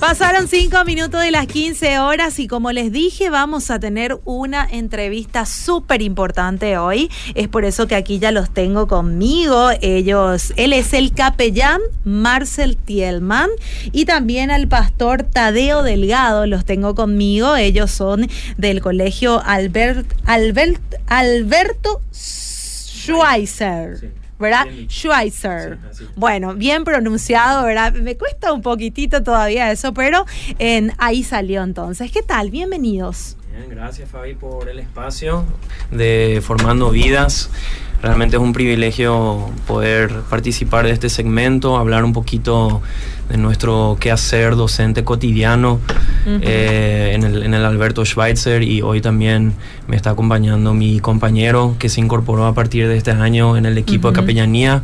[0.00, 4.64] Pasaron cinco minutos de las 15 horas y como les dije vamos a tener una
[4.70, 7.10] entrevista súper importante hoy.
[7.34, 9.70] Es por eso que aquí ya los tengo conmigo.
[9.80, 13.50] Ellos, él es el capellán Marcel Tielman
[13.90, 17.56] y también al pastor Tadeo Delgado los tengo conmigo.
[17.56, 24.12] Ellos son del colegio Albert, Albert, Alberto Schweizer.
[24.38, 24.66] ¿Verdad?
[24.88, 25.78] Schweizer.
[26.16, 27.92] bueno, bien pronunciado, ¿verdad?
[27.92, 30.24] Me cuesta un poquitito todavía eso, pero
[30.58, 32.10] en, ahí salió entonces.
[32.12, 32.50] ¿Qué tal?
[32.50, 33.36] Bienvenidos.
[33.52, 35.44] Bien, gracias Fabi por el espacio
[35.90, 37.50] de Formando Vidas.
[38.02, 42.80] Realmente es un privilegio poder participar de este segmento, hablar un poquito
[43.28, 45.80] de nuestro quehacer docente cotidiano
[46.26, 49.54] eh, en, el, en, el, Alberto Schweitzer y hoy también
[49.88, 53.76] me está acompañando mi compañero que se incorporó a partir de este año en el
[53.76, 54.82] equipo de capellanía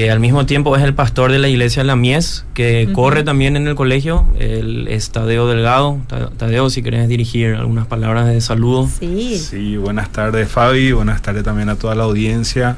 [0.00, 3.54] que al mismo tiempo es el pastor de la iglesia La Mies, que corre también
[3.56, 5.98] en el colegio, el es Tadeo Delgado.
[6.38, 8.88] Tadeo, si querés dirigir algunas palabras de saludo.
[8.98, 9.38] Sí.
[9.38, 12.76] Sí, buenas tardes Fabi, buenas tardes también a toda la audiencia.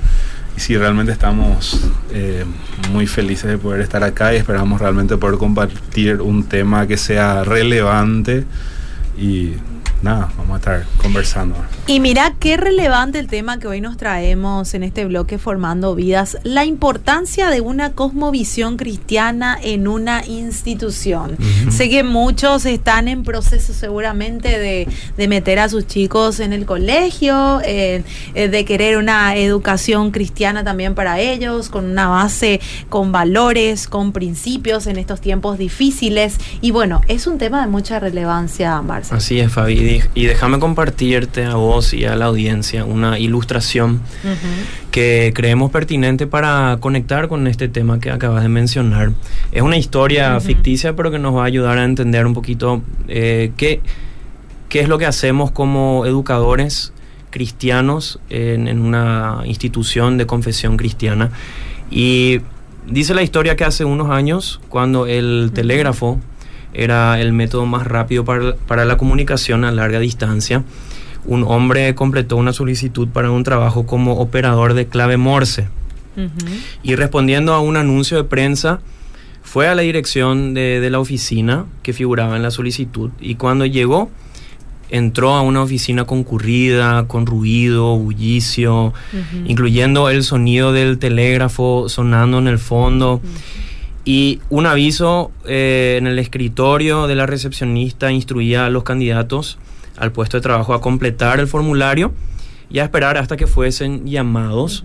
[0.57, 2.45] Y sí, realmente estamos eh,
[2.91, 7.45] muy felices de poder estar acá y esperamos realmente poder compartir un tema que sea
[7.45, 8.47] relevante
[9.17, 9.53] y
[10.03, 11.57] nada, vamos a estar conversando.
[11.87, 16.39] Y mira qué relevante el tema que hoy nos traemos en este bloque Formando Vidas,
[16.43, 21.37] la importancia de una cosmovisión cristiana en una institución.
[21.71, 24.89] Sé que muchos están en proceso seguramente de,
[25.29, 28.03] meter a sus chicos en el colegio, eh,
[28.35, 34.13] eh, de querer una educación cristiana también para ellos, con una base, con valores, con
[34.13, 36.37] principios en estos tiempos difíciles.
[36.61, 39.17] Y bueno, es un tema de mucha relevancia, Marcia.
[39.17, 44.01] Así es, Fabi y, déjame compartirte a vos y a la audiencia una ilustración
[44.91, 49.13] que creemos pertinente para conectar con este tema que acabas de mencionar.
[49.53, 53.53] Es una historia ficticia, pero que nos va a ayudar a entender un poquito eh,
[53.57, 53.81] qué,
[54.69, 56.93] qué es lo que hacemos como educadores
[57.31, 61.31] cristianos en, en una institución de confesión cristiana.
[61.91, 62.41] Y
[62.87, 66.21] dice la historia que hace unos años, cuando el telégrafo
[66.75, 70.65] era el método más rápido para, la comunicación a larga distancia.
[71.25, 75.69] Un hombre completó una solicitud para un trabajo como operador de clave Morse.
[76.83, 78.81] Y respondiendo a un anuncio de prensa,
[79.43, 84.11] fue a la dirección de, la oficina que figuraba en la solicitud y cuando llegó
[84.89, 88.93] entró a una oficina concurrida, con ruido, bullicio,
[89.47, 93.23] incluyendo el sonido del telégrafo sonando en el fondo.
[94.05, 99.59] Y un aviso eh, en el escritorio de la recepcionista instruía a los candidatos
[99.97, 102.13] al puesto de trabajo a completar el formulario
[102.71, 104.85] y a esperar hasta que fuesen llamados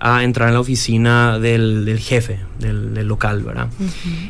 [0.00, 3.68] a entrar en la oficina del, jefe del, local, ¿verdad?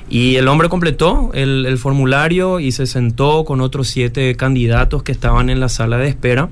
[0.08, 5.50] Y el hombre completó el, formulario y se sentó con otros siete candidatos que estaban
[5.50, 6.48] en la sala de espera.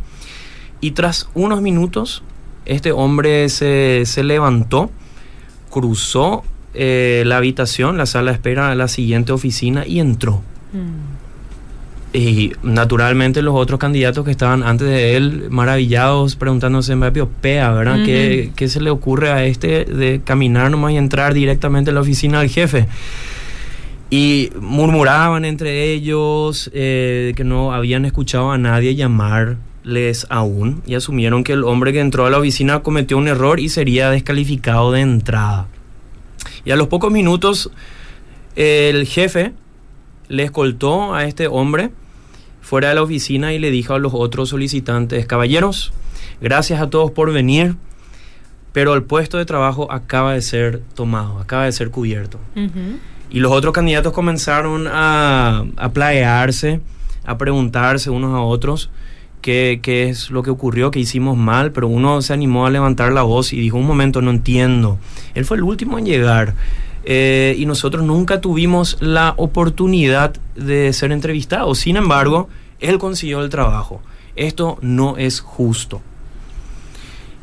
[0.81, 2.23] Y tras unos minutos,
[2.67, 4.91] este hombre se, se levantó,
[5.71, 6.45] cruzó
[6.77, 10.43] eh, la habitación, la sala de espera a la siguiente oficina y entró.
[10.73, 11.17] Mm.
[12.17, 16.97] Y naturalmente los otros candidatos que estaban antes de él, maravillados, preguntándose,
[17.43, 18.05] pea, ¿verdad?
[18.05, 22.41] ¿Qué, se le ocurre a este de caminar nomás y entrar directamente a la oficina
[22.41, 22.87] del jefe?
[24.09, 31.45] Y murmuraban entre ellos eh, que no habían escuchado a nadie llamarles aún y asumieron
[31.45, 35.01] que el hombre que entró a la oficina cometió un error y sería descalificado de
[35.01, 35.67] entrada.
[36.67, 37.71] Y a los pocos minutos
[38.57, 39.53] el jefe
[40.29, 41.91] le escoltó a este hombre
[42.61, 45.93] fuera de la oficina y le dijo a los otros solicitantes, caballeros,
[46.41, 47.77] gracias a todos por venir,
[48.73, 52.41] pero el puesto de trabajo acaba de ser tomado, acaba de ser cubierto.
[53.31, 56.81] Y los otros candidatos comenzaron a, a plaearse,
[57.25, 58.91] a preguntarse unos a otros
[59.47, 63.23] qué, es lo que ocurrió, qué hicimos mal, pero uno se animó a levantar la
[63.23, 64.99] voz y dijo, un momento, no entiendo.
[65.35, 66.55] Él fue el último en llegar.
[67.05, 71.79] Eh, y nosotros nunca tuvimos la oportunidad de ser entrevistados.
[71.79, 72.49] Sin embargo,
[72.81, 74.01] él consiguió el trabajo.
[74.35, 76.03] Esto no es justo.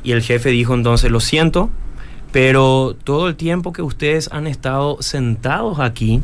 [0.04, 1.70] Y el jefe dijo entonces, lo siento,
[2.34, 6.22] pero todo el tiempo que ustedes han estado sentados aquí,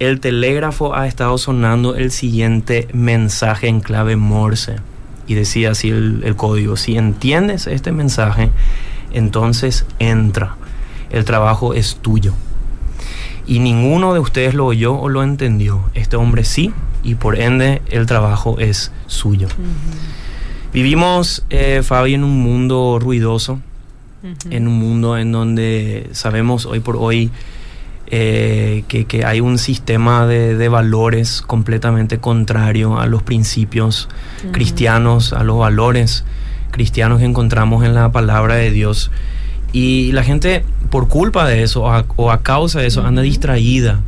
[0.00, 4.80] el telégrafo ha estado sonando el siguiente mensaje en clave Morse
[5.26, 8.50] y decía así el, código, si entiendes este mensaje,
[9.12, 10.56] entonces entra,
[11.10, 12.32] el trabajo es tuyo.
[13.46, 15.84] Y ninguno de ustedes lo oyó o lo entendió.
[15.94, 16.72] Este hombre sí,
[17.02, 19.48] y por ende el trabajo es suyo.
[20.72, 23.60] Vivimos, eh, Fabi, en un mundo ruidoso,
[24.48, 27.30] en un mundo en donde sabemos hoy por hoy
[28.14, 34.10] eh, que, hay un sistema de, valores completamente contrario a los principios
[34.52, 36.26] cristianos, a los valores
[36.70, 39.10] cristianos que encontramos en la palabra de Dios.
[39.72, 44.02] Y la gente, por culpa de eso o a, causa de eso, anda distraída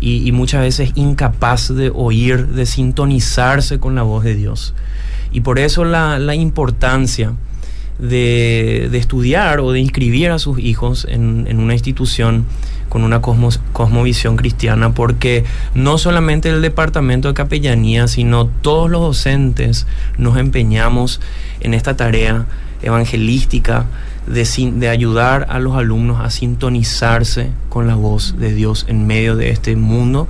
[0.00, 4.74] y, muchas veces incapaz de oír, de sintonizarse con la voz de Dios.
[5.30, 7.32] Y por eso la, importancia
[8.00, 12.44] de, estudiar o de inscribir a sus hijos en, en una institución
[12.96, 15.44] con una cosmos, cosmovisión cristiana, porque
[15.74, 21.20] no solamente el departamento de capellanía, sino todos los docentes nos empeñamos
[21.60, 22.46] en esta tarea
[22.80, 23.84] evangelística
[24.26, 29.36] de, de, ayudar a los alumnos a sintonizarse con la voz de Dios en medio
[29.36, 30.26] de este mundo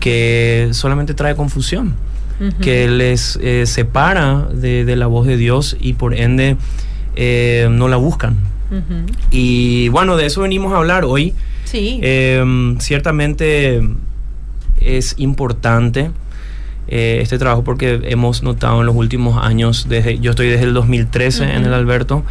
[0.00, 1.94] que solamente trae confusión,
[2.60, 6.56] que les eh, separa de, la voz de Dios y por ende
[7.14, 8.38] eh, no la buscan.
[9.30, 11.32] Y bueno, de eso venimos a hablar hoy.
[11.70, 12.00] Sí.
[12.02, 13.86] Em, ciertamente
[14.80, 16.10] es importante
[16.86, 20.72] eh, este trabajo porque hemos notado en los últimos años, desde, yo estoy desde el
[20.72, 22.24] 2013 en el Alberto,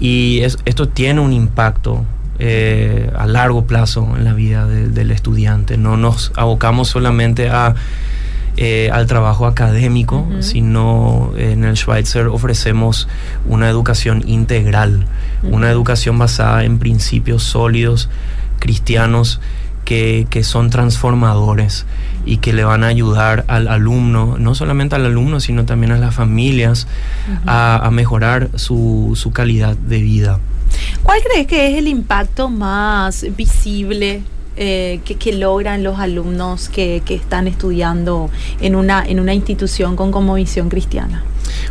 [0.00, 2.04] y esto tiene un impacto
[2.40, 5.76] eh, a largo plazo en la vida del estudiante.
[5.76, 7.76] No nos abocamos solamente a,
[8.56, 13.06] eh, al trabajo académico, sino en el Schweitzer ofrecemos
[13.46, 15.06] una educación integral,
[15.44, 18.08] una educación basada en principios sólidos
[18.64, 19.40] cristianos
[19.84, 21.84] que, son transformadores
[22.24, 25.98] y que le van a ayudar al alumno, no solamente al alumno, sino también a
[25.98, 26.86] las familias,
[27.46, 30.40] a, mejorar su, calidad de vida.
[31.02, 34.22] ¿Cuál crees que es el impacto más visible
[34.56, 38.30] eh, que, logran los alumnos que, están estudiando
[38.62, 41.22] en una, en una institución con visión cristiana?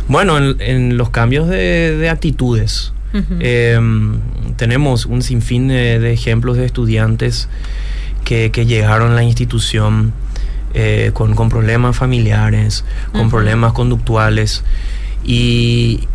[0.06, 2.93] Bueno, en, los cambios de actitudes.
[3.40, 4.18] Em,
[4.56, 7.48] tenemos un sinfín de, ejemplos de estudiantes
[8.24, 10.12] que, llegaron a la institución
[10.74, 14.64] eh, con, problemas familiares, con problemas conductuales.
[15.24, 16.08] Y,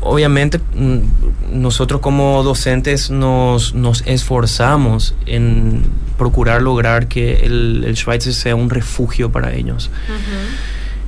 [0.00, 3.74] obviamente mm, nosotros como docentes nos,
[4.06, 5.82] esforzamos en
[6.16, 9.90] procurar lograr que el, el Schweitzer sea un refugio para ellos.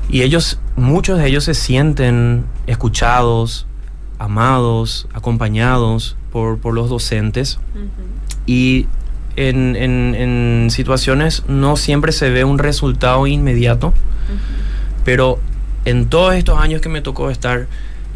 [0.09, 3.67] Y ellos, muchos de ellos se sienten escuchados,
[4.19, 7.59] amados, acompañados por, los docentes.
[8.47, 8.87] Y
[9.37, 13.93] en, situaciones no siempre se ve un resultado inmediato,
[15.05, 15.39] pero
[15.85, 17.67] en todos estos años que me tocó estar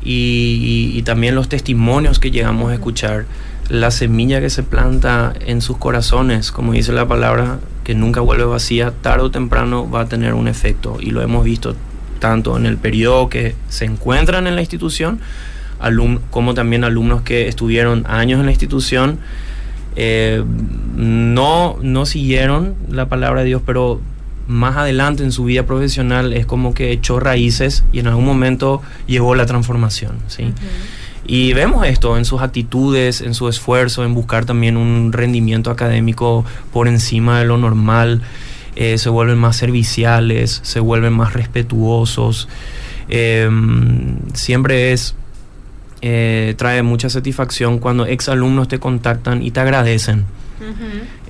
[0.03, 3.27] y, también los testimonios que llegamos a escuchar,
[3.69, 8.45] la semilla que se planta en sus corazones, como dice la palabra, que nunca vuelve
[8.45, 10.97] vacía, tarde o temprano va a tener un efecto.
[11.00, 11.77] Y lo hemos visto
[12.19, 15.21] tanto en el periodo que se encuentran en la institución,
[16.30, 19.19] como también alumnos que estuvieron años en la institución,
[19.96, 20.44] eh,
[20.96, 24.00] no, no siguieron la palabra de Dios, pero
[24.46, 28.80] más adelante en su vida profesional es como que echó raíces y en algún momento
[29.06, 30.19] llegó la transformación.
[30.26, 30.52] ¿sí?
[31.26, 36.44] Y vemos esto en sus actitudes, en su esfuerzo, en buscar también un rendimiento académico
[36.72, 38.22] por encima de lo normal.
[38.76, 42.48] Eh, se vuelven más serviciales, se vuelven más respetuosos.
[43.10, 45.14] Em, siempre es
[46.00, 50.25] eh, trae mucha satisfacción cuando exalumnos te contactan y te agradecen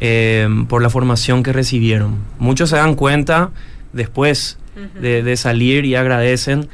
[0.00, 2.17] eh, por la formación que recibieron.
[2.38, 3.50] Muchos se dan cuenta
[3.93, 4.58] después
[5.01, 6.69] de, salir y agradecen.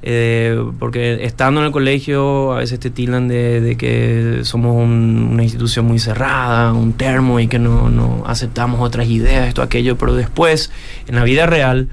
[0.00, 5.86] Eh, porque estando en el colegio a veces te tildan de, que somos una institución
[5.86, 10.70] muy cerrada, un termo y que no, no aceptamos otras ideas, esto, aquello, pero después,
[11.08, 11.88] en la vida real,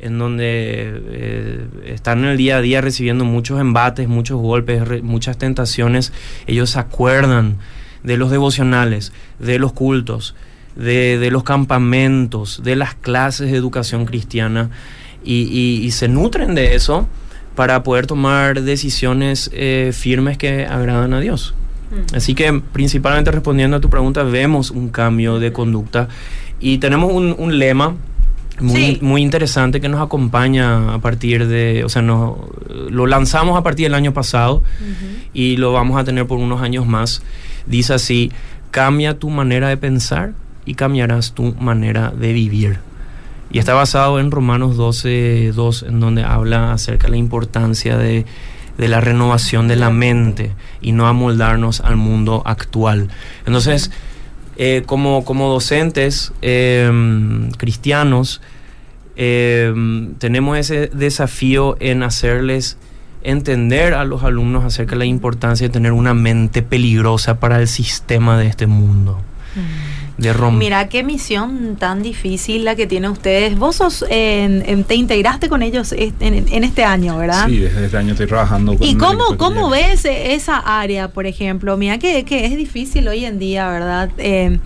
[0.00, 5.38] en donde eh, están en el día a día recibiendo muchos embates, muchos golpes, muchas
[5.38, 6.12] tentaciones,
[6.46, 7.56] ellos se acuerdan
[8.02, 10.34] de los devocionales, de los cultos,
[10.76, 14.70] de, los campamentos, de las clases de educación cristiana
[15.22, 17.06] y, se nutren de eso
[17.54, 21.54] para poder tomar decisiones eh, firmes que agradan a Dios.
[21.90, 22.16] Mm.
[22.16, 26.08] Así que principalmente respondiendo a tu pregunta, vemos un cambio de conducta
[26.58, 27.96] y tenemos un, un lema
[28.60, 33.62] muy, muy interesante que nos acompaña a partir de, o sea, no, lo lanzamos a
[33.62, 34.62] partir del año pasado
[35.32, 37.22] y lo vamos a tener por unos años más.
[37.66, 38.30] Dice así,
[38.70, 40.32] cambia tu manera de pensar
[40.64, 42.78] y cambiarás tu manera de vivir.
[43.52, 48.24] Y está basado en Romanos 12, 2, en donde habla acerca de la importancia de,
[48.78, 53.08] la renovación de la mente y no amoldarnos al mundo actual.
[53.44, 53.90] Entonces,
[54.62, 58.42] eh, como, como docentes em, cristianos,
[59.16, 62.76] em, tenemos ese desafío en hacerles
[63.22, 67.68] entender a los alumnos acerca de la importancia de tener una mente peligrosa para el
[67.68, 69.22] sistema de este mundo.
[70.20, 70.58] De.
[70.58, 73.58] Mira qué misión tan difícil la que tienen ustedes.
[73.58, 77.46] Vos sos, en- en- te integraste con ellos en, en este año, ¿verdad?
[77.46, 81.76] Sí, desde este año estoy trabajando con ¿Y cómo, cómo ves esa área, por ejemplo?
[81.76, 84.10] Mira que, que es difícil hoy en día, ¿verdad?
[84.18, 84.58] Eh,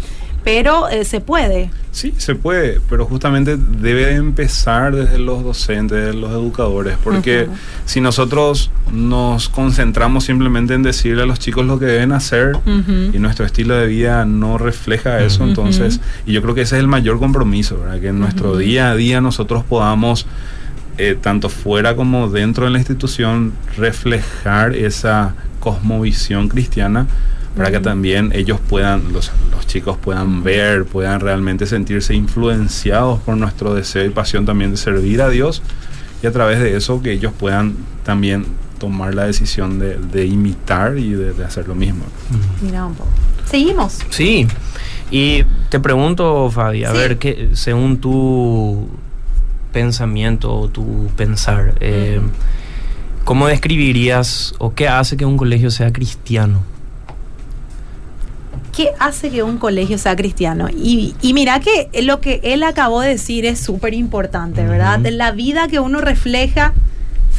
[0.44, 1.70] pero eh, se puede.
[1.90, 7.46] Sí, se puede, pero justamente debe de empezar desde los docentes, desde los educadores, porque
[7.84, 13.10] si nosotros nos concentramos simplemente en decirle a los chicos lo que deben hacer Ujú.
[13.12, 16.80] y nuestro estilo de vida no refleja eso, entonces, y yo creo que ese es
[16.80, 18.00] el mayor compromiso, ¿verdad?
[18.00, 20.26] que en nuestro día a día nosotros podamos,
[20.98, 27.06] eh, tanto fuera como dentro de la institución, reflejar esa cosmovisión cristiana
[27.56, 33.36] para que también ellos puedan, los, los chicos puedan ver, puedan realmente sentirse influenciados por
[33.36, 35.62] nuestro deseo y pasión también de servir a Dios
[36.22, 38.44] y a través de eso que ellos puedan también
[38.78, 42.04] tomar la decisión de, de imitar y de, de hacer lo mismo.
[42.60, 43.08] Mira un poco.
[43.48, 43.98] Seguimos.
[44.10, 44.46] Sí,
[45.10, 46.96] y te pregunto, Fabi, a Sí.
[46.96, 48.88] ver, que según tu
[49.72, 52.20] pensamiento o tu pensar, eh.
[53.24, 56.62] ¿cómo describirías o qué hace que un colegio sea cristiano?
[58.76, 60.68] ¿Qué hace que un colegio sea cristiano?
[60.68, 65.00] Y, y mira que lo que él acabó de decir es súper importante, ¿verdad?
[65.00, 65.10] Ujú.
[65.12, 66.74] La vida que uno refleja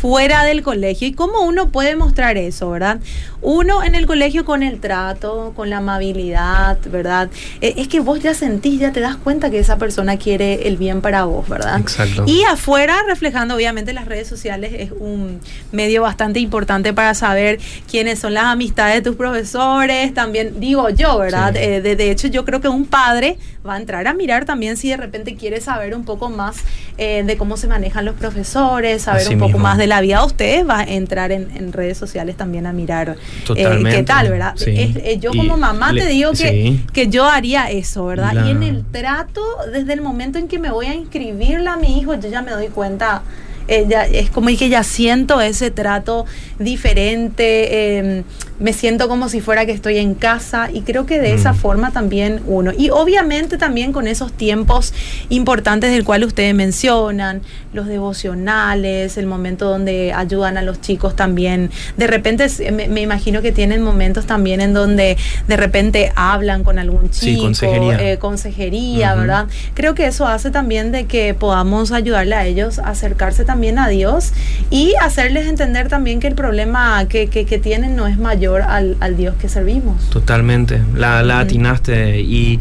[0.05, 2.99] fuera del colegio y cómo uno puede mostrar eso, ¿verdad?
[3.41, 7.31] Uno en el colegio con el trato, con la amabilidad, ¿verdad?
[7.59, 10.77] Eh, es que vos ya sentís, ya te das cuenta que esa persona quiere el
[10.77, 11.79] bien para vos, ¿verdad?
[11.79, 12.23] Exacto.
[12.27, 15.39] Y afuera, reflejando obviamente las redes sociales, es un
[15.71, 17.59] medio bastante importante para saber
[17.89, 21.53] quiénes son las amistades de tus profesores, también digo yo, ¿verdad?
[21.53, 21.61] Sí.
[21.63, 24.77] Eh, de, de hecho, yo creo que un padre va a entrar a mirar también
[24.77, 26.57] si de repente quiere saber un poco más
[26.97, 29.63] eh, de cómo se manejan los profesores, saber Así un poco mismo.
[29.63, 32.71] más de la vida de ustedes, va a entrar en, en redes sociales también a
[32.73, 33.17] mirar
[33.55, 34.53] eh, qué tal, ¿verdad?
[34.55, 34.71] Sí.
[34.77, 36.85] Es- eh, yo Y como mamá le- te digo que, sí.
[36.93, 38.33] que yo haría eso, ¿verdad?
[38.33, 39.41] La- Y en el trato,
[39.73, 42.51] desde el momento en que me voy a inscribirla a mi hijo, yo ya me
[42.51, 43.23] doy cuenta,
[43.67, 46.25] eh, ya- es como que ya siento ese trato
[46.59, 48.23] diferente, eh,
[48.59, 51.55] me siento como si fuera que estoy en casa y creo que de esa Mm.
[51.57, 52.71] forma también uno.
[52.77, 54.93] Y obviamente también con esos tiempos
[55.29, 57.41] importantes del cual ustedes mencionan,
[57.73, 61.69] los devocionales, el momento donde ayudan a los chicos también.
[61.97, 66.79] De repente me, me imagino que tienen momentos también en donde de repente hablan con
[66.79, 68.11] algún Sí, chico, consejería.
[68.13, 69.15] eh, consejería.
[69.15, 69.47] ¿verdad?
[69.73, 73.87] Creo que eso hace también de que podamos ayudarle a ellos a acercarse también a
[73.89, 74.31] Dios
[74.69, 78.97] y hacerles entender también que el problema que, que- que tienen no es mayor al,
[78.99, 80.09] al Dios que servimos.
[80.09, 82.59] Totalmente, la, la atinaste y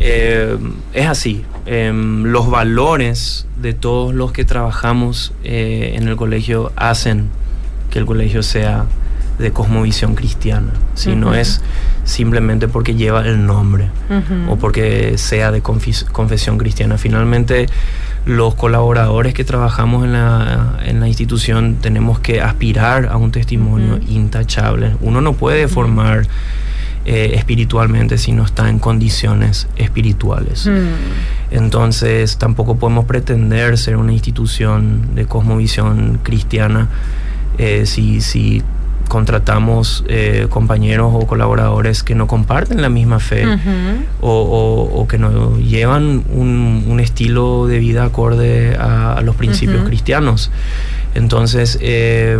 [0.00, 0.56] eh,
[0.92, 1.44] es así.
[1.66, 7.28] Em, los valores de todos los que trabajamos eh, en el colegio hacen
[7.90, 8.84] que el colegio sea
[9.38, 10.72] de cosmovisión cristiana.
[10.94, 11.60] Si no es
[12.04, 13.88] simplemente porque lleva el nombre
[14.48, 16.98] o porque sea de confesión cristiana.
[16.98, 17.66] Finalmente,
[18.26, 24.00] los colaboradores que trabajamos en la, en la institución tenemos que aspirar a un testimonio
[24.08, 24.96] intachable.
[25.00, 26.26] Uno no puede formar
[27.06, 30.70] eh, espiritualmente si no está en condiciones espirituales.
[31.50, 36.88] Entonces tampoco podemos pretender ser una institución de cosmovisión cristiana
[37.58, 38.62] eh, si, si
[39.08, 43.44] contratamos eh, compañeros o colaboradores que no comparten la misma fe
[44.20, 49.36] o, o- o que no llevan un, un estilo de vida acorde a, a los
[49.36, 50.50] principios cristianos.
[51.14, 52.38] Entonces eh,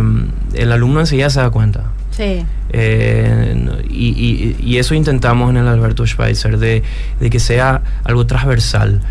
[0.53, 1.83] el alumno enseguida se da cuenta.
[2.15, 2.45] Sí.
[2.77, 6.83] Eh, y, y- y eso intentamos en el Alberto Schweitzer, de,
[7.19, 9.01] de que sea algo transversal,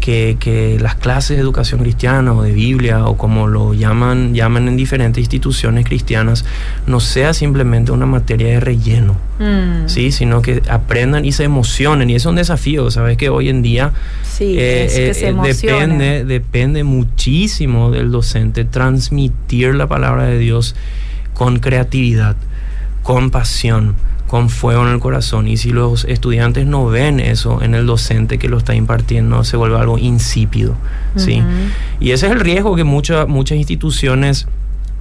[0.00, 4.68] que, que las clases de educación cristiana o de Biblia o como lo llaman, llaman
[4.68, 6.44] en diferentes instituciones cristianas,
[6.86, 9.86] no sea simplemente una materia de relleno, Mm.
[9.86, 10.12] ¿sí?
[10.12, 12.08] sino que aprendan y se emocionen.
[12.08, 13.18] Y eso es un desafío, ¿sabes?
[13.18, 15.32] Que hoy en día Sí, eh, es que eh, se
[15.66, 20.74] depende, depende muchísimo del docente transmitir la palabra de Dios
[21.36, 22.36] con creatividad,
[23.02, 23.94] con pasión,
[24.26, 25.46] con fuego en el corazón.
[25.48, 29.56] Y si los estudiantes no ven eso en el docente que lo está impartiendo, se
[29.56, 30.74] vuelve algo insípido.
[32.00, 34.48] Y ese es el riesgo que muchas muchas instituciones,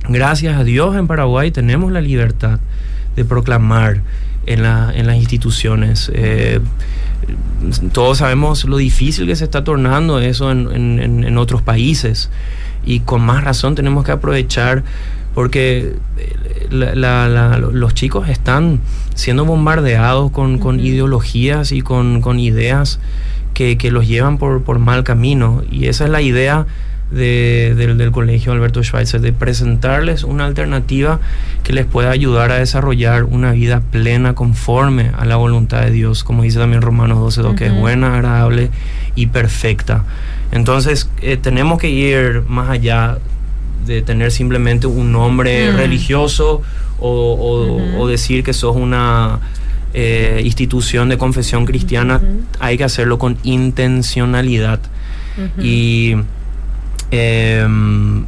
[0.08, 2.60] gracias a Dios en Paraguay, tenemos la libertad
[3.16, 4.02] de proclamar
[4.46, 6.12] en, la- en las instituciones.
[6.14, 6.60] Eh,
[7.94, 10.70] todos sabemos lo difícil que se está tornando eso en-
[11.24, 12.30] en otros países
[12.86, 14.84] y con más razón tenemos que aprovechar
[15.36, 18.80] porque eh, la- la- la- los chicos están
[19.14, 23.00] siendo bombardeados con, ideologías y con, con ideas
[23.54, 25.62] que, que los llevan por, por mal camino.
[25.72, 26.66] Y esa es la idea
[27.12, 31.20] del, colegio Alberto Schweitzer, de presentarles una alternativa
[31.64, 36.24] que les pueda ayudar a desarrollar una vida plena conforme a la voluntad de Dios,
[36.24, 38.72] como dice también Romanos 12.2, que es buena, agradable
[39.16, 40.04] y perfecta.
[40.52, 43.20] Entonces eh, tenemos que ir más allá
[43.86, 45.76] de tener simplemente un nombre mm.
[45.76, 46.62] religioso
[47.00, 49.40] o, decir que sos una
[49.94, 52.22] eh, institución de confesión cristiana,
[52.60, 54.80] hay que hacerlo con intencionalidad.
[55.62, 56.16] Y
[57.12, 58.26] Em,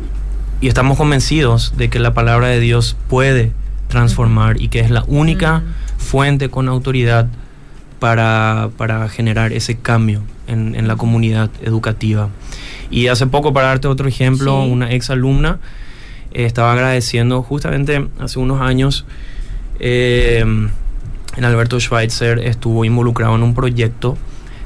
[0.61, 3.51] y estamos convencidos de que la palabra de Dios puede
[3.89, 5.63] transformar y que es la única
[5.97, 7.27] fuente con autoridad
[7.99, 8.69] para,
[9.09, 12.29] generar ese cambio en, la comunidad educativa.
[12.89, 15.59] Y hace poco, para darte otro ejemplo, una ex alumna
[16.31, 19.05] estaba agradeciendo justamente hace unos años.
[21.37, 24.17] En Alberto Schweitzer estuvo involucrado en un proyecto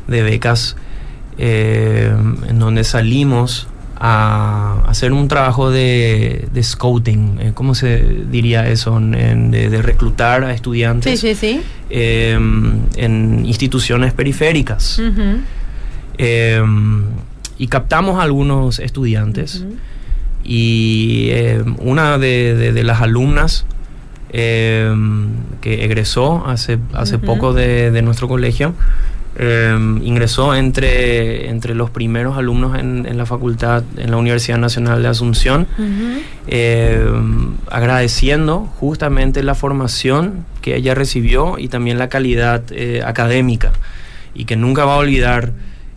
[0.08, 0.78] de becas
[1.38, 9.00] em, en donde salimos a hacer un trabajo de, scouting, eh, ¿cómo se diría eso?
[9.00, 11.24] de, reclutar a estudiantes
[11.90, 15.00] em, en instituciones periféricas.
[17.62, 19.66] Y captamos a algunos estudiantes.
[20.44, 23.66] Y em, una de, las alumnas
[24.32, 28.74] que egresó hace, hace poco de nuestro colegio,
[29.38, 35.08] Em, ingresó entre, entre los primeros alumnos en, la facultad, en la Universidad Nacional de
[35.08, 35.68] Asunción,
[37.70, 43.72] agradeciendo justamente la formación que ella recibió y también la calidad eh, académica.
[44.34, 45.54] Y que nunca va a olvidar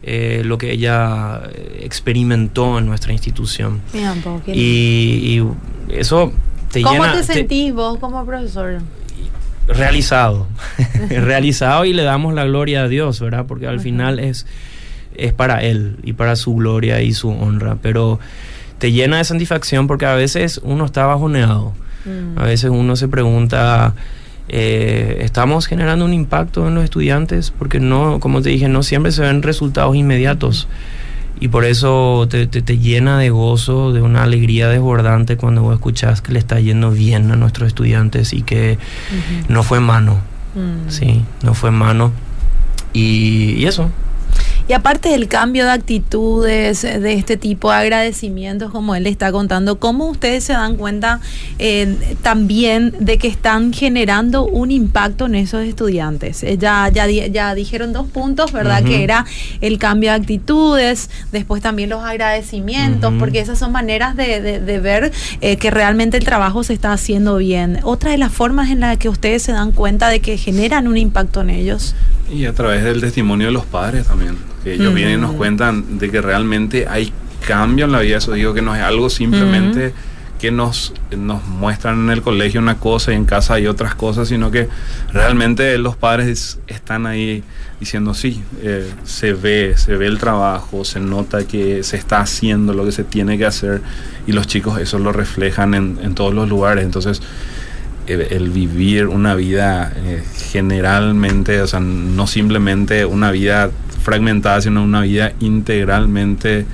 [0.06, 3.80] eh, lo que ella eh, experimentó en nuestra institución.
[4.46, 5.42] y,
[5.88, 6.32] eso
[6.70, 7.12] te ¿Cómo llena...
[7.14, 8.80] te sentís vos como profesor?
[9.66, 10.46] realizado,
[11.08, 13.46] realizado y le damos la gloria a Dios, ¿verdad?
[13.46, 14.46] Porque al final es,
[15.16, 18.18] es para Él y para su gloria y su honra, pero
[18.78, 21.72] te llena de satisfacción porque a veces uno está bajoneado,
[22.04, 22.38] mm.
[22.38, 23.94] a veces uno se pregunta,
[24.48, 27.50] eh, ¿estamos generando un impacto en los estudiantes?
[27.50, 30.68] Porque no, como te dije, no siempre se ven resultados inmediatos
[31.40, 36.22] y por eso te, te, llena de gozo, de una alegría desbordante cuando vos escuchás
[36.22, 38.78] que le está yendo bien a nuestros estudiantes y que
[39.48, 40.18] no fue mano,
[40.54, 40.90] mm.
[40.90, 42.12] sí, no fue mano.
[42.92, 43.90] y eso,
[44.66, 49.78] y aparte del cambio de actitudes, de este tipo de agradecimientos, como él está contando,
[49.78, 51.20] ¿cómo ustedes se dan cuenta
[51.58, 56.42] eh, también de que están generando un impacto en esos estudiantes?
[56.42, 58.82] Eh, ya, ya, ya dijeron dos puntos, ¿verdad?
[58.82, 59.26] Que era
[59.60, 65.56] el cambio de actitudes, después también los agradecimientos, porque esas son maneras de, ver eh,
[65.56, 67.80] que realmente el trabajo se está haciendo bien.
[67.82, 70.96] Otra de las formas en las que ustedes se dan cuenta de que generan un
[70.96, 71.94] impacto en ellos.
[72.34, 75.98] Y a través del testimonio de los padres también que ellos vienen y nos cuentan
[75.98, 77.12] de que realmente hay
[77.46, 78.16] cambio en la vida.
[78.16, 79.92] Eso digo que no es algo simplemente
[80.40, 84.28] que nos, nos muestran en el colegio una cosa y en casa hay otras cosas,
[84.28, 84.68] sino que
[85.12, 87.42] realmente los padres están ahí
[87.78, 92.74] diciendo sí, eh, se ve, se ve el trabajo, se nota que se está haciendo
[92.74, 93.80] lo que se tiene que hacer
[94.26, 96.84] y los chicos eso lo reflejan en, en todos los lugares.
[96.84, 97.22] Entonces,
[98.06, 103.70] el, vivir una vida eh, generalmente, o sea, no simplemente una vida
[104.02, 106.66] fragmentada, sino una vida integralmente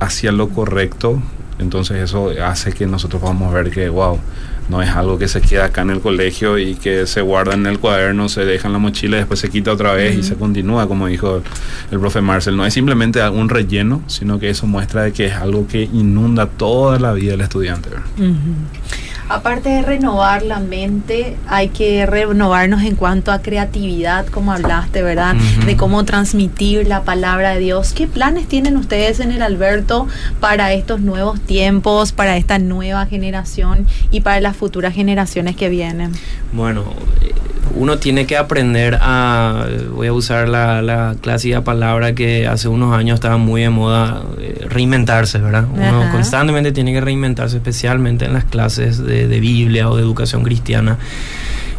[0.00, 1.22] hacia lo correcto.
[1.58, 4.20] Entonces eso hace que nosotros podamos ver que, wow,
[4.68, 7.66] no es algo que se queda acá en el colegio y que se guarda en
[7.66, 10.34] el cuaderno, se deja en la mochila y después se quita otra vez y se
[10.34, 11.42] continúa, como dijo
[11.90, 12.56] el profe Marcel.
[12.56, 16.46] No es simplemente un relleno, sino que eso muestra de que es algo que inunda
[16.46, 17.90] toda la vida del estudiante.
[19.28, 25.34] Aparte de renovar la mente, hay que renovarnos en cuanto a creatividad, como hablaste, ¿verdad?
[25.64, 27.92] De cómo transmitir la palabra de Dios.
[27.92, 30.06] ¿Qué planes tienen ustedes en el Alberto
[30.38, 36.12] para estos nuevos tiempos, para esta nueva generación y para las futuras generaciones que vienen?
[36.52, 36.84] Bueno,
[37.74, 43.14] uno tiene que aprender a, voy a usar la, clásica palabra que hace unos años
[43.14, 45.66] estaba muy de moda, eh, reinventarse, ¿verdad?
[45.72, 50.98] Uno constantemente tiene que reinventarse, especialmente en las clases de, Biblia o de educación cristiana.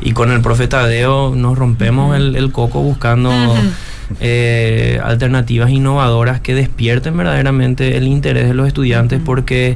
[0.02, 3.32] Y con el profeta Deo nos rompemos el, coco buscando...
[4.22, 9.76] Eh, alternativas innovadoras que despierten verdaderamente el interés de los estudiantes porque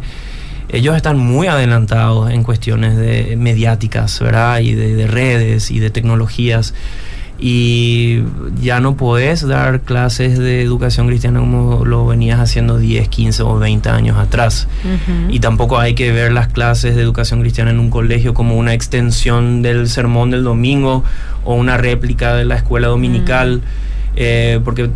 [0.71, 4.59] ellos están muy adelantados en cuestiones de mediáticas, ¿verdad?
[4.59, 6.73] Y de, redes y de tecnologías.
[7.43, 8.21] Y
[8.61, 13.57] ya no puedes dar clases de educación cristiana como lo venías haciendo 10, 15 o
[13.57, 14.67] 20 años atrás.
[15.29, 18.73] Y tampoco hay que ver las clases de educación cristiana en un colegio como una
[18.73, 21.03] extensión del sermón del domingo
[21.43, 23.61] o una réplica de la escuela dominical, mm.
[24.17, 24.91] eh, porque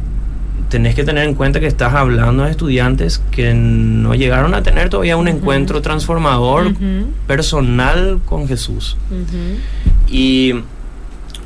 [0.69, 4.89] tenés que tener en cuenta que estás hablando de estudiantes que no llegaron a tener
[4.89, 6.73] todavía un encuentro transformador
[7.27, 8.97] personal con Jesús.
[10.07, 10.53] Y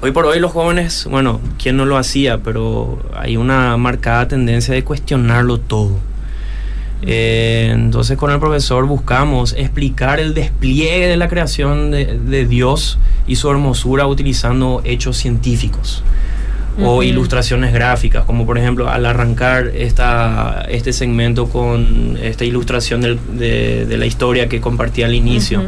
[0.01, 2.39] hoy por hoy los jóvenes, bueno, ¿quién no lo hacía?
[2.39, 5.99] Pero hay una marcada tendencia de cuestionarlo todo.
[7.01, 13.37] Eh, entonces con el profesor buscamos explicar el despliegue de la creación de Dios y
[13.37, 16.03] su hermosura utilizando hechos científicos
[16.81, 23.95] o ilustraciones gráficas, como por ejemplo al arrancar esta, este segmento con esta ilustración de,
[23.97, 25.63] la historia que compartí al inicio.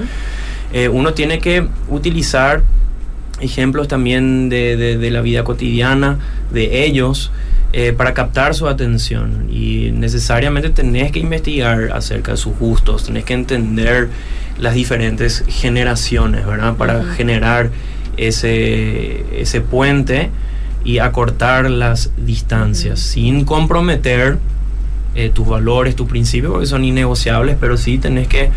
[0.74, 2.63] Eh, uno tiene que utilizar
[3.41, 6.19] ejemplos también de, la vida cotidiana
[6.52, 7.32] de ellos
[7.74, 13.24] eh, para captar su atención y necesariamente tenés que investigar acerca de sus gustos, tenés
[13.24, 14.10] que entender
[14.60, 16.76] las diferentes generaciones, ¿verdad?
[16.76, 17.71] Para generar
[18.17, 20.30] ese, ese puente
[20.84, 24.39] y acortar las distancias sin comprometer
[25.15, 28.50] eh, tus valores, tus principios, porque son innegociables, pero sí tenés que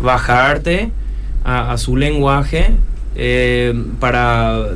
[0.00, 0.90] bajarte
[1.44, 2.72] a, su lenguaje
[3.14, 4.68] eh, para,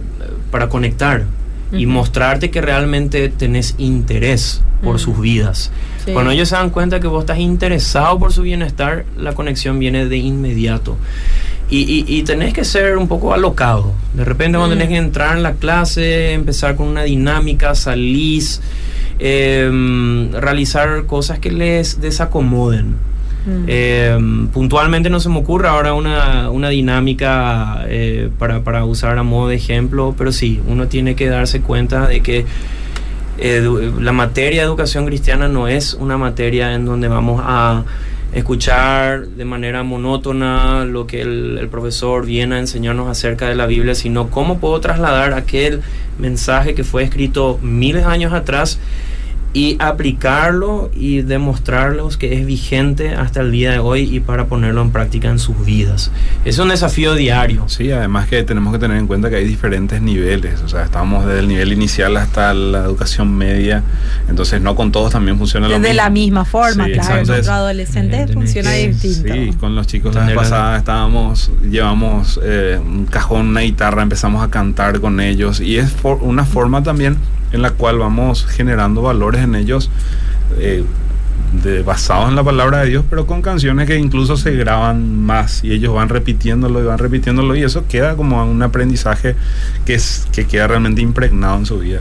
[0.50, 1.24] para conectar
[1.72, 5.70] y mostrarte que realmente tenés interés por sus vidas.
[6.12, 10.06] Cuando ellos se dan cuenta que vos estás interesado por su bienestar, la conexión viene
[10.06, 10.96] de inmediato.
[11.68, 13.92] Y, y, tenés que ser un poco alocado.
[14.14, 14.78] De repente cuando mm.
[14.78, 18.62] tenés que entrar en la clase, empezar con una dinámica, salís,
[19.18, 22.94] em, realizar cosas que les desacomoden.
[23.46, 23.64] Mm.
[23.66, 29.24] Em, puntualmente no se me ocurre ahora una, una dinámica eh, para, para, usar a
[29.24, 32.46] modo de ejemplo, pero sí, uno tiene que darse cuenta de que
[34.00, 37.84] la materia de educación cristiana no es una materia en donde vamos a
[38.32, 43.94] escuchar de manera monótona lo que el, profesor viene a enseñarnos acerca de la Biblia,
[43.94, 45.80] sino cómo puedo trasladar aquel
[46.18, 48.78] mensaje que fue escrito miles de años atrás
[49.52, 54.82] y aplicarlo y demostrarlos que es vigente hasta el día de hoy y para ponerlo
[54.82, 56.10] en práctica en sus vidas.
[56.44, 57.64] Es un desafío diario.
[57.68, 61.26] Sí, además que tenemos que tener en cuenta que hay diferentes niveles, o sea, estamos
[61.26, 63.82] desde el nivel inicial hasta la educación media,
[64.28, 65.88] entonces no con todos también funciona lo mismo.
[65.88, 69.32] De la misma forma, claro, con otros adolescentes funciona distinto.
[69.32, 74.44] Sí, con los chicos la vez pasada estábamos, llevamos eh, un cajón, una guitarra, empezamos
[74.44, 77.16] a cantar con ellos y es una forma también
[77.52, 79.90] en la cual vamos generando valores en ellos
[80.58, 80.84] eh,
[81.62, 85.62] de, basados en la palabra de Dios, pero con canciones que incluso se graban más
[85.64, 89.36] y ellos van repitiéndolo y van repitiéndolo y eso queda como un aprendizaje
[89.84, 92.00] que, es, que queda realmente impregnado en su vida.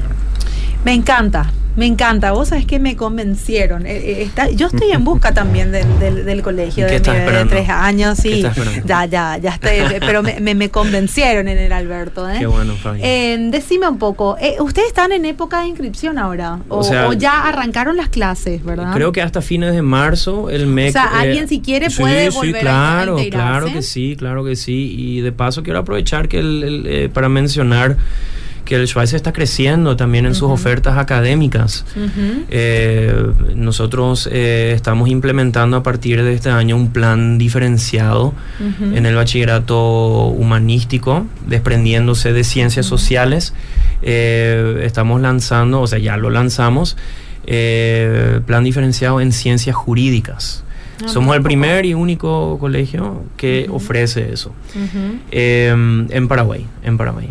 [0.84, 3.86] Me encanta, me encanta, vos sabés que me convencieron.
[3.86, 8.46] Eh, eh, yo estoy en busca también del, colegio de, de tres años, sí.
[8.86, 12.30] Ya, ya, ya estoy, pero me, convencieron en el Alberto.
[12.30, 12.38] ¿eh?
[12.40, 13.02] Qué bueno, Fabi.
[13.50, 16.60] decime un poco, ¿ustedes están en época de inscripción ahora?
[16.70, 18.94] O, ya arrancaron las clases, verdad?
[18.94, 20.90] Creo que hasta fines de marzo el MEC...
[20.90, 24.96] O sea, alguien si quiere puede volver claro, a Claro que sí, claro que sí.
[24.98, 27.98] Y de paso quiero aprovechar que el, para mencionar
[28.66, 31.86] que el Schweizer está creciendo también en sus ofertas académicas.
[32.50, 33.16] Eh,
[33.56, 40.28] nosotros eh, estamos implementando a partir de este año un plan diferenciado en el bachillerato
[40.28, 43.54] humanístico, desprendiéndose de ciencias sociales.
[44.02, 46.98] Eh, estamos lanzando, o sea, ya lo lanzamos,
[47.46, 50.64] plan diferenciado en ciencias jurídicas.
[51.04, 54.54] Ah, Somos el primer y único colegio que ofrece eso.
[55.32, 57.30] En Paraguay, en Paraguay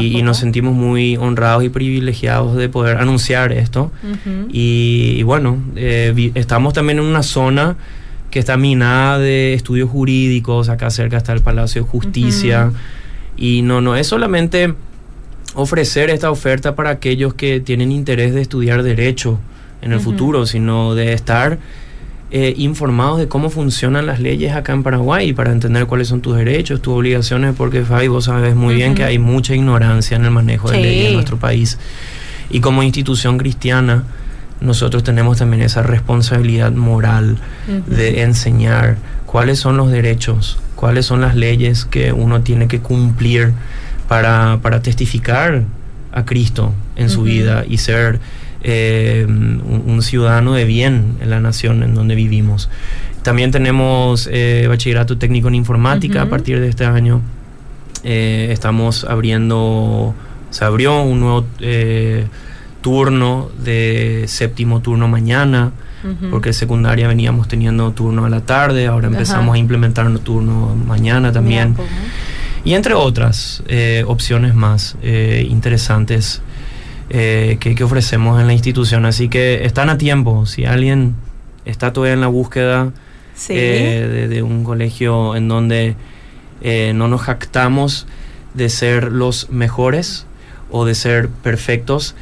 [0.00, 3.90] y, nos sentimos muy honrados y privilegiados de poder anunciar esto.
[4.48, 7.76] y, bueno, eh, estamos también en una zona
[8.30, 12.72] que está minada de estudios jurídicos, acá cerca está el Palacio de Justicia.
[13.36, 14.74] Y no, no es solamente
[15.54, 19.38] ofrecer esta oferta para aquellos que tienen interés de estudiar derecho
[19.82, 21.58] en el futuro, sino de estar
[22.36, 26.36] eh, informados de cómo funcionan las leyes acá en Paraguay para entender cuáles son tus
[26.36, 30.32] derechos, tus obligaciones, porque Fabi, vos sabes muy bien que hay mucha ignorancia en el
[30.32, 31.78] manejo de leyes en nuestro país.
[32.50, 34.02] Y como institución cristiana,
[34.60, 37.38] nosotros tenemos también esa responsabilidad moral
[37.86, 43.52] de enseñar cuáles son los derechos, cuáles son las leyes que uno tiene que cumplir
[44.08, 45.62] para, para testificar
[46.10, 48.18] a Cristo en su vida y ser
[48.66, 52.70] eh, un, ciudadano de bien en la nación en donde vivimos.
[53.22, 57.20] También tenemos eh, bachillerato técnico en informática a partir de este año.
[58.04, 60.14] Eh, estamos abriendo,
[60.48, 61.46] se abrió un nuevo
[62.80, 65.72] turno de séptimo turno mañana.
[66.30, 71.32] Porque secundaria veníamos teniendo turno a la tarde, ahora empezamos a implementar un turno mañana
[71.32, 71.76] también.
[72.62, 73.62] Y entre otras
[74.06, 76.42] opciones más interesantes
[77.10, 79.04] eh, que, que ofrecemos en la institución.
[79.06, 80.46] Así que están a tiempo.
[80.46, 81.14] Si alguien
[81.64, 82.92] está todavía en la búsqueda
[83.34, 83.52] Sí.
[83.56, 85.96] eh, de, de un colegio en donde
[86.62, 88.06] eh, no nos jactamos
[88.54, 90.26] de ser los mejores
[90.70, 92.14] o de ser perfectos,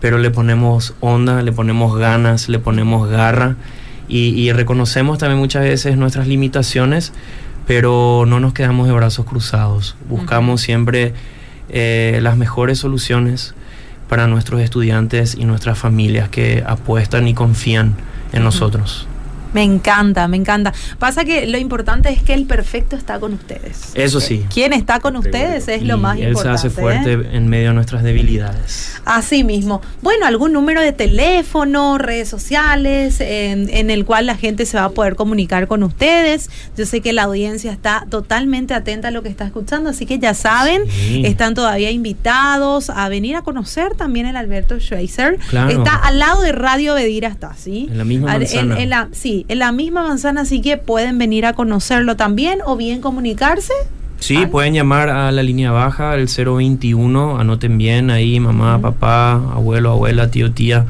[0.00, 3.56] pero le ponemos onda, le ponemos ganas, le ponemos garra
[4.08, 7.12] y, y reconocemos también muchas veces nuestras limitaciones,
[7.66, 9.96] pero no nos quedamos de brazos cruzados.
[10.08, 11.14] Buscamos siempre
[11.68, 13.54] las mejores soluciones
[14.10, 17.94] para nuestros estudiantes y nuestras familias que apuestan y confían
[18.32, 19.06] en nosotros.
[19.52, 20.72] Me encanta, me encanta.
[20.98, 23.90] Pasa que lo importante es que el perfecto está con ustedes.
[23.94, 24.44] Eso sí.
[24.52, 26.58] Quien está con ustedes es lo más él importante.
[26.58, 27.28] se hace fuerte ¿eh?
[27.32, 29.00] en medio de nuestras debilidades.
[29.04, 29.80] Así mismo.
[30.02, 34.84] Bueno, algún número de teléfono, redes sociales, en, en el cual la gente se va
[34.84, 36.50] a poder comunicar con ustedes.
[36.76, 40.18] Yo sé que la audiencia está totalmente atenta a lo que está escuchando, así que
[40.18, 41.22] ya saben, Sí.
[41.24, 45.38] están todavía invitados a venir a conocer también el Alberto Schweitzer.
[45.48, 45.70] Claro.
[45.70, 47.88] Está al lado de Radio Bedira, está, ¿sí?
[47.90, 48.80] En la misma manzana.
[48.80, 52.76] en la, sí, en la misma manzana, así que pueden venir a conocerlo también o
[52.76, 53.72] bien comunicarse.
[54.18, 54.48] Sí, Ah.
[54.50, 60.30] pueden llamar a la línea baja, el 021, anoten bien ahí, mamá, papá, abuelo, abuela,
[60.30, 60.84] tío, tía.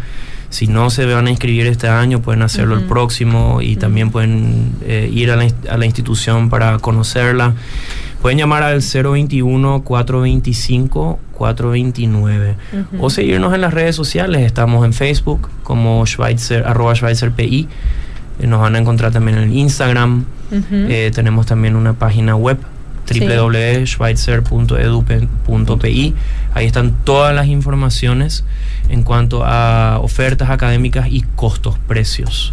[0.49, 4.73] Si no se van a inscribir este año, pueden hacerlo el próximo y también pueden
[4.83, 7.55] eh, ir a la, a la institución para conocerla.
[8.21, 8.83] Pueden llamar al
[11.39, 13.05] 021-425-429 Ujú.
[13.05, 14.43] o seguirnos en las redes sociales.
[14.43, 17.61] Estamos en Facebook como Schweitzer, arroba SchweizerPI.
[17.63, 17.67] Eh,
[18.47, 20.25] Nos van a encontrar también en Instagram.
[20.73, 22.59] Eh, tenemos también una página web
[23.15, 23.27] Sí.
[23.27, 26.15] www.schweitzer.edu.pi.
[26.53, 28.45] Ahí están todas las informaciones
[28.89, 32.53] en cuanto a ofertas académicas y costos, precios.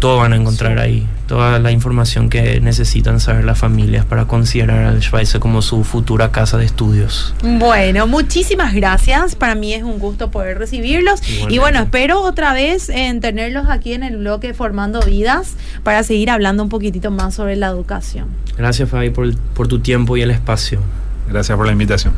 [0.00, 4.84] Todo van a encontrar ahí, toda la información que necesitan saber las familias para considerar
[4.84, 7.32] al Schweitzer como su futura casa de estudios.
[7.44, 9.36] Bueno, muchísimas gracias.
[9.36, 11.22] Para mí es un gusto poder recibirlos.
[11.22, 11.54] Igualmente.
[11.54, 16.30] Y bueno, espero otra vez en tenerlos aquí en el bloque Formando Vidas para seguir
[16.30, 18.26] hablando un poquitito más sobre la educación.
[18.58, 20.80] Gracias Fabi por, por tu tiempo y el espacio.
[21.30, 22.12] Gracias por la invitación.